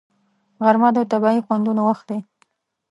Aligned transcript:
غرمه 0.63 0.89
د 0.95 0.97
طبیعي 1.11 1.39
خوندونو 1.45 1.81
وخت 1.89 2.05
دی 2.09 2.19